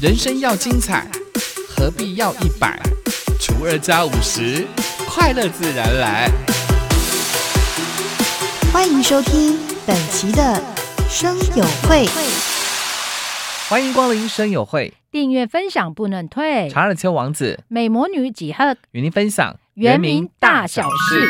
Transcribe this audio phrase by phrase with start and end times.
[0.00, 1.06] 人生要精彩，
[1.68, 2.80] 何必要一百
[3.38, 4.66] 除二加五十，
[5.06, 6.30] 快乐自然来。
[8.72, 10.58] 欢迎收听本期的
[11.06, 12.06] 生友会，
[13.68, 16.70] 欢迎光临生友会，订阅分享不能退。
[16.70, 21.28] 查尔丘王子美魔女几何与您分享原名大小事。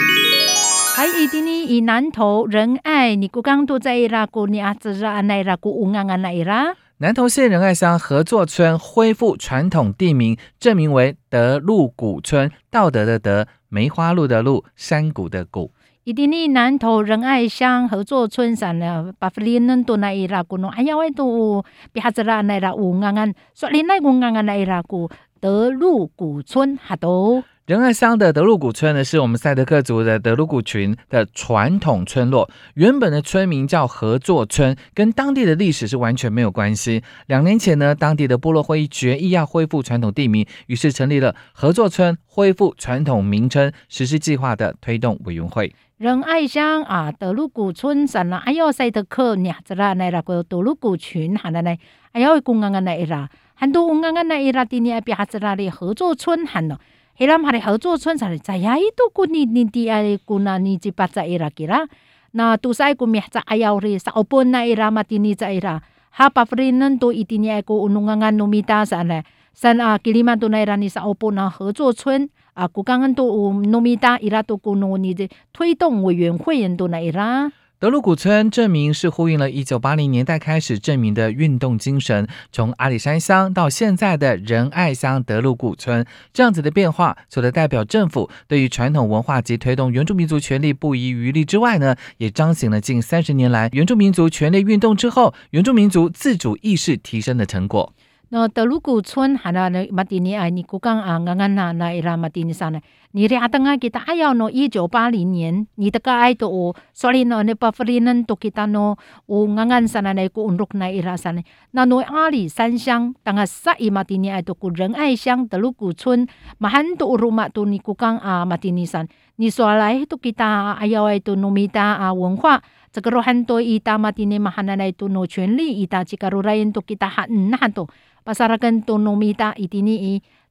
[0.95, 6.77] 还一定呢，以南投仁爱，你古刚都在伊拉古尼阿兹拉安奈拉古乌安安奈伊拉。
[7.03, 15.73] 南投县仁爱乡合作村恢复传统地名，证明为德禄谷村，道德的德，梅花鹿的鹿，山谷的谷。
[16.05, 25.09] 一定呢，南投仁爱乡合作村上呢，巴弗里嫩多奈伊拉古诺，哎呀喂都比哈子拉奈拉乌安安，说林奈乌安安奈伊拉古
[25.41, 27.43] 德禄谷村哈都。
[27.71, 32.51] 仁爱乡的德鲁古村呢，是我们赛德克族的德鲁古群的传统村落。
[32.75, 37.05] 原本的村名叫合作村，跟当地的历史是完全没有关系。
[37.29, 45.73] 两年前呢，当地的部落会议决议要恢复传统地名，于是成立了合作村恢复传统名称实施计划的推动委员会。
[45.97, 51.79] 仁爱乡啊，德鲁古村上啦，哎呦，赛德克伢子啦，来啦个德鲁古群，喊的来，
[52.11, 56.77] 哎呦，公安安来啦，很多公安安来啦，今年阿边哈子啦的合作村喊咯。
[57.20, 61.88] 伊拉嘛的合作村才在呀，伊都古你你第爱古那你只巴在伊拉给啦，
[62.32, 65.80] 那都是爱古咩在哎呀哩，sa opon na ira mati ni za ira.
[66.12, 69.24] Ha pa frinan to itini ai ko unungangan nomita sa le.
[69.54, 77.00] San a kiliman to na ira ni sa opon na 合作村啊，古刚刚都 nomita ira to 古诺你的推动委员会人都那
[77.00, 77.52] ira。
[77.81, 97.95] 德鲁古村证明是呼应了1980年代开始证明的运动精神，从阿里山乡到现在的仁爱乡德鲁古村，这样子的变化，除了代表政府对于传统文化及推动原住民族权利不遗余力之外呢，也彰显了近三十年来原住民族权利运动之后，原住民族自主意识提升的成果。
[98.29, 102.79] 那德鲁古村还那那马蒂尼哎，你古刚啊，刚刚那那伊拉马蒂尼上呢？
[103.13, 116.25] 你俩等下给他哎呀，喏，一九八零年，你的个爱都哦，所以呢，那巴弗里嫩都给他喏，我刚刚上来那个温柔那伊拉上呢，那喏阿里山乡，当下萨伊马蒂尼爱都古仁爱乡德鲁古村，
[116.59, 119.05] 马汉都乌马都你古刚啊马蒂尼上，
[119.37, 122.63] 你说来都给他哎呀，爱都努米达啊文化。
[122.93, 127.89] 这个罗汉多伊达马蒂尼马汉那来都诺权利伊达，这个罗来人都给他喊那都。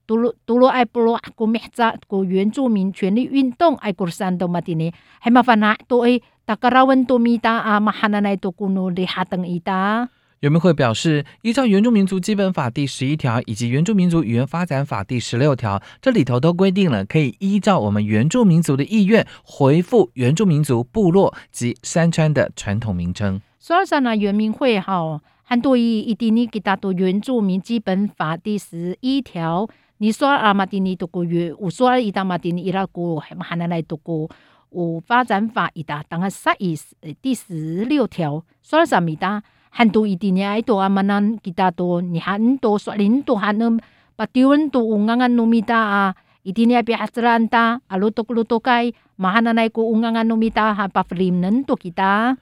[0.10, 10.10] 独罗独罗爱布罗阿古咩扎古原住民权利运动爱国山多嘛的呢，还麻烦啊，多诶，大家拉文多米达啊，马哈那奈多古努里哈登伊达。
[10.40, 23.40] 原民会表示，依照《原住民族基本法》第十一条以及《原住民族语言发展法》第十六条，这里头都规定了，可以依照我们原住民族的意愿，回复原住民族部落及山川的传统名称。
[23.60, 29.68] 所以说呢，原民会哈，很多伊一定你给他读《原住民基本法》第十一条。
[30.02, 34.30] 你说阿玛蒂尼读过原，我说伊达马蒂尼伊拉古还还能来读过，
[34.70, 36.74] 我发展法伊达当个十一
[37.22, 39.44] 第十六条，说了什么哒？
[39.70, 43.78] 很多伊蒂尼爱读阿玛南给他多，你很多说林多还能
[44.16, 52.38] 把丢人读乌安安努米达啊，伊蒂尼阿比哈兹兰达阿鲁多鲁多盖，马哈那来古乌安安努米达哈巴弗林能读给他。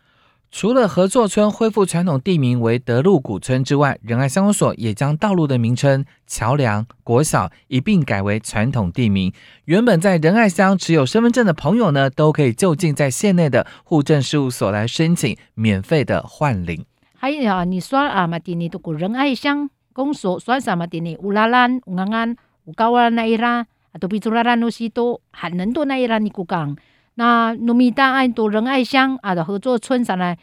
[0.50, 9.32] 除了合作村恢复传统地名为德禄古村之外，仁爱乡公所也将道路的名称、桥梁、国小一并改为传统地名。
[9.66, 16.86] 原本在仁爱乡持有身份证的朋友呢，都可以就近在县内的户政事务所来申请免费的换领。
[17.16, 23.60] 还有啊，你刷啊嘛，丁尼都过仁爱乡公所算什么丁尼乌拉兰、乌安安、乌高瓦那伊拉，
[23.92, 26.76] 啊都比乌拉兰诺西多，还能多那伊拉尼古港。
[27.20, 30.38] 那农民大爱多仁爱乡啊的合作村上来，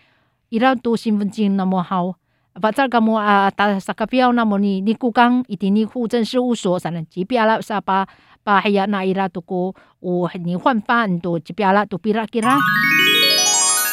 [0.48, 2.16] 伊拉多身份证那么好，
[2.60, 8.04] 把这个么啊打啥个表那么你你故讲一定你户政事务所上来，这边啦啥把
[8.42, 12.58] 把还呀那伊拉都过，我你换饭都这边啦都比拉给啦。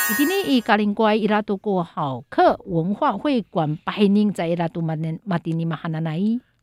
[0.10, 6.20] 一定你伊家林乖伊拉都过好客文化会馆百年在伊拉都马年马丁尼嘛哈那奈。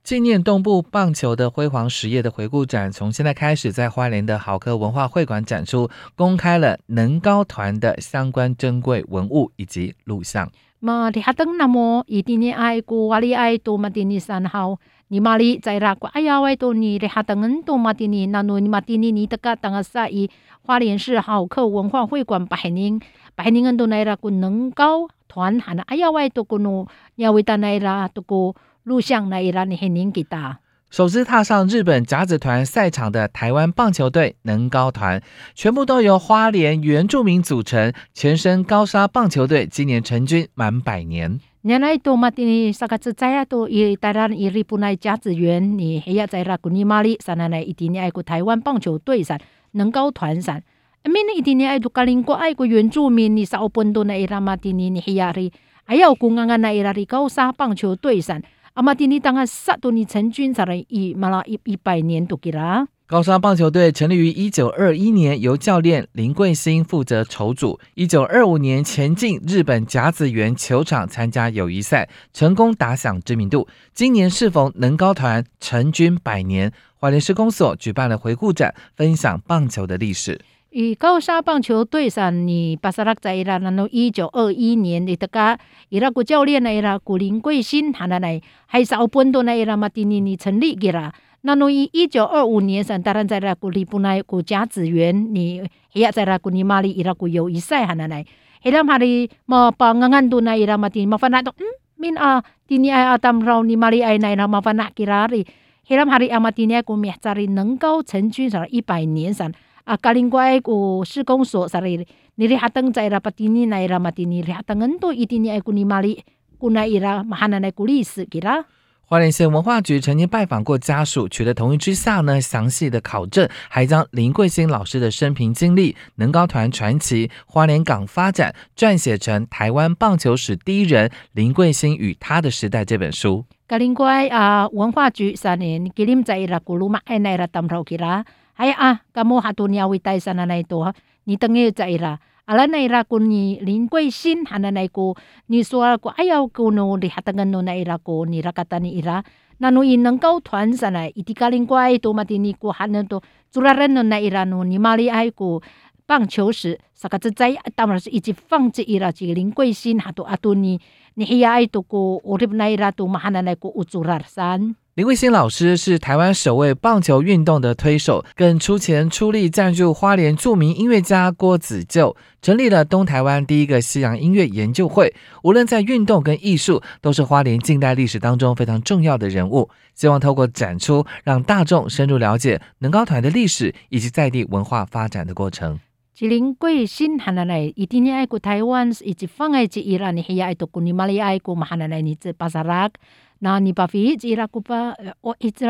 [0.09, 10.51] 纪念东部棒球的辉煌实业的回顾展，从现在开始在花莲的好客文化会馆展出，公开了能高团的相关珍贵文物以及录像。
[10.81, 14.79] 嘛，你哈登那么一定你爱过瓦里爱多马丁尼三号，
[15.09, 20.31] 你马里在拉过哎呀喂多你你哈登多马丁尼那诺你马丁尼你得个当个啥伊
[20.63, 22.99] 花莲市好客文化会馆百年
[23.35, 28.57] 百年人都来拉过能高团喊哎呀喂多过诺，你要为他来拉多过。
[28.89, 30.61] 录像来伊拉尼很宁给他。
[30.91, 35.23] 首次踏上日本甲子团赛场的台湾棒球队能高团，
[35.55, 41.39] 全部都由花莲原住民组成，前身高沙棒球队今年成军满百年。
[41.61, 49.39] 原来都嘛的萨个子在亚多伊台湾伊日本来甲子园，你黑呀在拉古尼玛里，三奶奶一定爱过台湾棒球队噻
[49.73, 50.59] 能高团上。
[51.05, 55.53] 明年一定爱多格林国爱过原住民，你少本多奈伊拉马蒂尼你黑呀哩，
[55.85, 58.41] 还要古安安那伊拉哩高沙棒球队上。
[58.79, 62.87] 阿马蒂尼当然杀到你成军才来一马拉一一百年都给啦。
[63.09, 67.81] 高沙棒球队成立于一九二一年，由教练林桂兴负责筹组。
[67.95, 73.67] 一九二五年前进日本甲子园球场参加友谊赛，成功打响知名度。
[73.93, 80.41] 今年适逢能高团成军百年，华联施工所举办了回顾展，分享棒球的历史。
[80.71, 91.13] 以高沙棒球队上，你巴萨拉在伊拉那诺一九二一年，你得个伊拉个教练呢伊拉古林贵新，他那来还是奥本多呢伊拉马蒂尼尼成立给啦。
[91.41, 95.63] 那诺伊一九二五年上，当然在那古里布奈古甲子园，你
[95.95, 98.27] 也在那古尼马里伊拉古友谊赛哈那来。
[98.63, 101.55] 伊拉马里嘛 pangangan tu na ira mati mafana to
[101.97, 105.47] min a tini ai atam rau ni mali ai na ira mafana kirari
[105.89, 109.51] hiram hari amati ni aku mihcari 能够成军上一百年上。
[109.89, 112.07] 啊，格林怪个施工所啥哩？
[112.35, 116.23] 你哩哈登在啦，把蒂尼那伊拉嘛蒂尼哩哈登很多一定你爱古尼玛里，
[116.59, 118.67] 古那伊拉嘛哈那来古历史给啦。
[119.07, 133.47] 花莲县文化局曾经拜访过家属，取得同意之下呢，详细的考证，还将林桂兴老师的生平经历、能高团传奇、花莲港发展撰写成《台湾棒球史第一人林桂兴与他的时代》这本书。
[133.67, 138.27] 格林怪啊，文化局三年，吉林在伊拉古鲁马爱奈拉当头去啦。
[138.59, 140.93] 哎啊，噶莫哈多尼亚为带上那来多，
[141.25, 142.19] 你等于在啦。
[142.47, 145.17] 阿拉那拉古你林桂新哈那来过，
[145.47, 149.23] 你说过哎呀，古努里哈登个努那拉过，你拉卡达尼伊拉，
[149.59, 153.23] 那努伊能够团上来，伊迪卡林怪多嘛的你过哈那多，
[153.53, 155.63] 主拉人努那伊拉努你马里爱过
[156.07, 160.81] 棒球时，啥个子在当然是一直放置伊拉这个林桂新哈多阿多尼，
[161.15, 164.75] 你嘿呀爱多过，我这那伊拉多嘛哈那来过乌主拉山。
[164.99, 175.15] 林慧欣老师是台湾首位棒球运动的推手，更出钱出力赞助花莲著名音乐家郭子旧，成立了东台湾第一个西洋音乐研究会。
[175.45, 179.71] 无论在运动跟艺术，都是花莲近代历史当中非常重要的人物。
[179.95, 185.79] 希望透过展出，让大众深入了解能高团的历史以及在地文化发展的过程。
[186.19, 191.21] 吉林贵新喊来来，一定要爱过台湾，以及放爱吉伊拉，你还要爱多古尼马里。
[191.21, 192.91] 爱过嘛喊来来，你这巴萨拉。
[193.39, 195.65] 那你把飞机拉古巴，我一直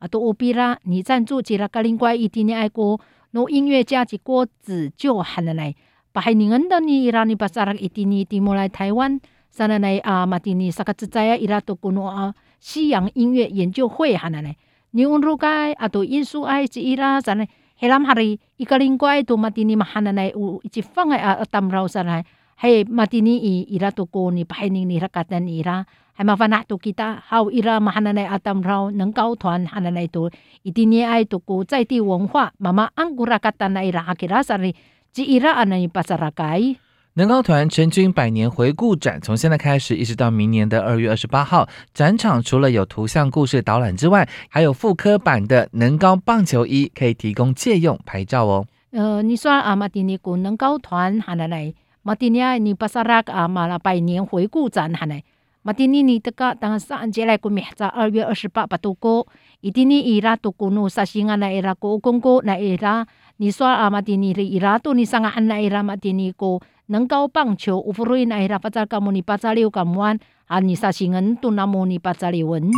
[0.00, 3.00] 啊都我比啦，你赞助吉拉格林怪一定要爱过，
[3.30, 5.72] 那音乐家及郭子就喊来来，
[6.10, 9.20] 把海宁恩的你伊拉你把萨拉一定一定莫来台湾，
[9.52, 14.56] 上来来啊马蒂尼萨克自在啊伊拉都古诺啊西洋音乐研究会喊来来，
[14.90, 17.48] 你问如该啊都因素爱吉伊拉上来。
[17.82, 22.22] helam hari ikaling ko ay tu matini mahananay u ichifang ay atam raw saray
[22.62, 25.82] hay matini i ira to ko ni pahining ni rakatan ira
[26.14, 30.30] hay mafana to kita how ira mahananay atam raw nang kao tuan hananay to
[30.62, 34.78] itini ay to ko zai ti wong hua mama ang kurakatan na ira hakira saray
[35.10, 36.78] ji ira anay pasarakai
[37.14, 48.64] 能高团成军百年回顾展从现在开始一直到明年的二月二十八号，展场除了有图像故事导览之外，还有复刻版的能高棒球衣可以提供借用拍照哦。
[48.92, 55.22] 呃，你说阿马蒂尼古能高团喊来来，马蒂尼亚你巴萨拉阿马拉百年回顾展喊来，
[55.60, 59.26] 马蒂尼尼这个当上节来古米在二月二十八巴度过，
[59.60, 66.58] 伊蒂尼伊拉度古努萨西安来伊拉古公过来伊拉，你说阿马蒂尼伊拉度你上安来伊拉马蒂尼古。
[66.92, 70.18] 能高棒球，乌弗瑞奈拉巴扎卡莫尼巴扎六港湾，
[70.48, 72.70] 阿尼萨西恩杜纳莫尼巴扎里文。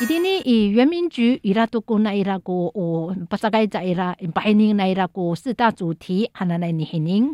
[0.00, 7.32] 一定呢，以原民局伊拉都古那伊拉个哦，巴扎盖在伊拉，白宁那伊拉个四大主题，哈那来尼黑宁。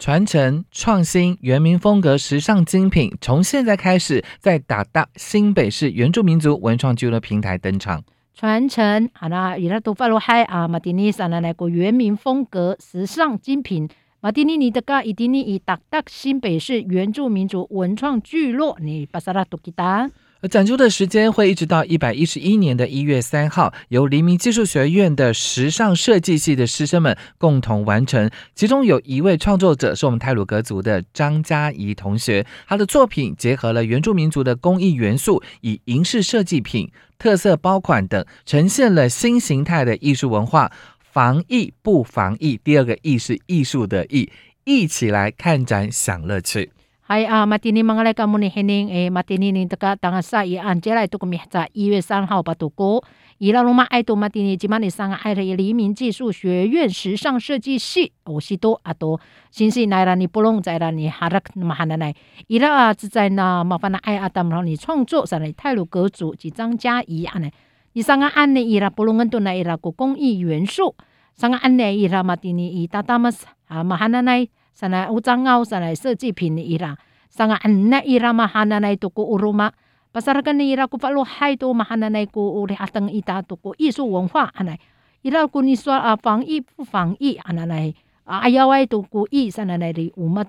[0.00, 8.02] 传承、创新、原民风格、时尚精品，从现在开始在打大新北市原住民族文创俱乐平台登场。
[8.34, 13.88] 传承，哈那伊拉都发罗海啊，马蒂尼萨那来个原民风格、时尚精品。
[14.22, 20.10] 马蒂尼尼的嘎伊蒂尼以达达新北市原住民族文创聚落，你巴萨拉多吉达。
[20.42, 28.30] 而展出的时间会一直到一百一十一年的一月三号，由黎明技术学院的时尚设计系的师生们共同完成。
[28.54, 40.70] 其中有一位创作者是我们泰鲁格族的张嘉怡同学，他的作品结合了原住民族的工艺元素，以银饰设计品、特色包款等，呈现了新形态的艺术文化。
[41.10, 44.30] 防疫不防疫，第二个“疫”是艺术的“疫”，
[44.62, 46.70] 一起来看展享乐趣。
[47.00, 53.04] 还啊，马蒂尼芒来甘姆尼黑宁诶，马蒂尼尼这个当个啥也按接来都个名字，一月三号把度过。
[53.38, 62.14] 伊拉罗马爱多马蒂尼吉马尼桑爱的黎明技术学院时尚设计系，我是多阿多，新西奈拉尼布隆在拉尼哈拉克马哈奈奈，
[62.46, 67.50] 伊拉啊只在那麻烦那爱阿达姆尼创作上来泰鲁格族及张嘉怡安尼，
[67.92, 70.94] 伊桑个安尼伊拉布隆恩多奈伊拉个工艺元素，
[71.34, 74.48] 桑个安尼伊拉马蒂尼伊达达马斯啊马哈奈奈。
[74.80, 76.96] sana utangau sana seji pini ira
[77.28, 79.76] sanga anna ira mahana nai tuku uruma
[80.08, 84.08] pasarakan ni ira ku palo hai to mahana nai ku uri atang ita tuku isu
[84.08, 84.80] 文化 anai
[85.20, 87.92] ira ku ni swa a fang i pu fang i ananai
[88.24, 90.48] ayawai tuku i sana nai ri uma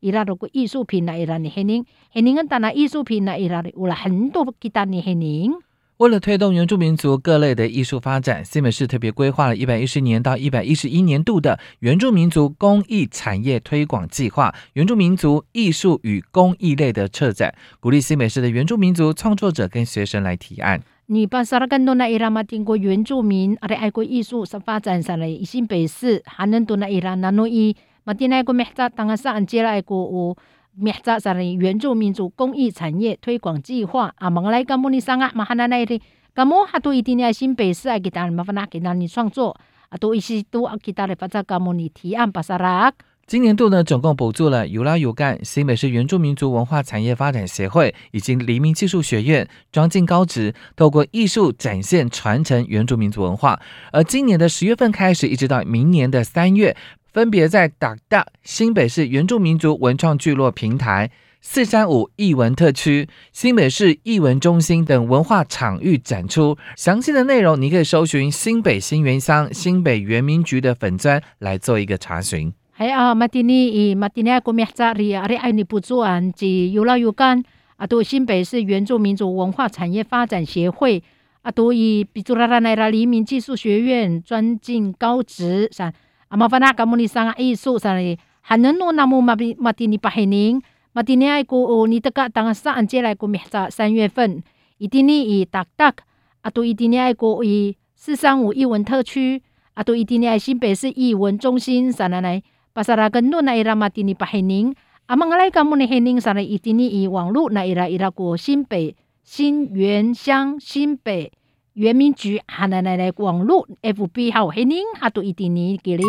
[0.00, 5.52] 伊拉如果艺术品来伊拉的黑人，黑人跟当然艺术品来伊拉的，有了很多其他的黑人。
[5.96, 20.80] 为了推动原住民族各类的艺术发展，西美市特别规划了一百一十年到一百一十一年度的原住民族工艺产业推广计划，原住民族艺术与工艺类的策展，鼓励西美市的原住民族创作者跟学生来提案。
[21.06, 27.74] 你把萨拉干多那伊拉嘛，经过原住民阿的爱国艺术是发展上来，新北市还能多那伊拉那诺伊。
[28.08, 30.34] 嘛丁爱国咩子当个上接来过有。
[30.80, 36.00] 缅扎萨的原住民族公益产业推广计划啊，忙来干莫尼桑啊，马哈那那的，
[36.32, 42.92] 干木哈都一定要新北市啊，给他麻烦那给他你创作啊，都一些都啊给他的发在干木尼提案巴萨拉。
[43.26, 53.60] 今年度呢，总共补助了有拉有干新北市原住民族文化产业发展协会以及黎明技术学院庄敬高职，透过艺术展现传承原住民族文化。
[53.92, 56.76] 而今年的十月份开始，一直到明年的三月。
[57.12, 61.10] 分别在达大新北市原住民族文创聚落平台、
[61.40, 66.56] 四三五艺文特区、新北市艺文中心等文化场域展出。
[66.76, 72.52] 详细的内容，你可以搜寻新北新原乡新北原民局的粉砖来做一个查询。
[72.72, 77.42] 还啊，马蒂尼马蒂尼阿国米扎里阿里爱尼不做安及有老有干
[77.76, 81.02] 啊，都新北市原住民族文化产业发展协会
[81.40, 85.90] 啊，都以比朱拉拉奈拉黎明技术学院专进高职上。
[86.28, 90.60] 阿玛法纳卡姆尼桑艺术上哩，还能诺那么马比马蒂尼巴黑宁，
[90.92, 94.42] 马蒂尼爱古哦，你这个当个上接来古米在三月份，
[94.76, 95.94] 伊蒂尼以达达，
[96.42, 99.42] 阿都伊蒂尼爱古以四三五艺文特区，
[99.74, 102.42] 阿都伊蒂尼爱新北市艺文中心上来来，
[102.74, 104.74] 巴萨拉根诺那伊拉马蒂尼巴黑宁，
[105.06, 108.94] 阿玛来卡姆尼黑宁上来伊蒂尼以网络那伊拉伊拉古新北
[109.24, 111.32] 新园乡新北。
[111.78, 116.04] 原民局哈奶奶奶网络 FB 还有黑宁哈都一定你给您。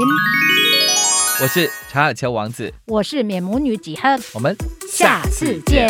[1.44, 4.56] 我是查尔乔王子，我是美魔女几何，我们
[4.90, 5.88] 下次见。